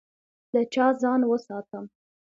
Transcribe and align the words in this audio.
له 0.53 0.61
چا 0.73 0.85
ځان 1.01 1.21
وساتم؟ 1.27 1.85